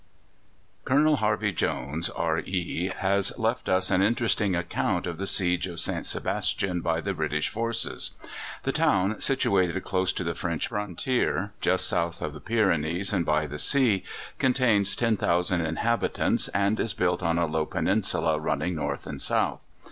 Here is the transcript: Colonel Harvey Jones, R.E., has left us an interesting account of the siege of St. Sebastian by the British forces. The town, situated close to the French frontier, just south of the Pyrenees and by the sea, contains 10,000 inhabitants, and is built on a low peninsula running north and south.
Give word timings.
Colonel 0.83 1.17
Harvey 1.17 1.51
Jones, 1.51 2.09
R.E., 2.09 2.87
has 2.87 3.37
left 3.37 3.69
us 3.69 3.91
an 3.91 4.01
interesting 4.01 4.55
account 4.55 5.05
of 5.05 5.19
the 5.19 5.27
siege 5.27 5.67
of 5.67 5.79
St. 5.79 6.07
Sebastian 6.07 6.81
by 6.81 7.01
the 7.01 7.13
British 7.13 7.49
forces. 7.49 8.09
The 8.63 8.71
town, 8.71 9.21
situated 9.21 9.83
close 9.83 10.11
to 10.13 10.23
the 10.23 10.33
French 10.33 10.69
frontier, 10.69 11.51
just 11.61 11.87
south 11.87 12.19
of 12.23 12.33
the 12.33 12.41
Pyrenees 12.41 13.13
and 13.13 13.23
by 13.27 13.45
the 13.45 13.59
sea, 13.59 14.03
contains 14.39 14.95
10,000 14.95 15.61
inhabitants, 15.63 16.47
and 16.47 16.79
is 16.79 16.95
built 16.95 17.21
on 17.21 17.37
a 17.37 17.45
low 17.45 17.67
peninsula 17.67 18.39
running 18.39 18.73
north 18.73 19.05
and 19.05 19.21
south. 19.21 19.67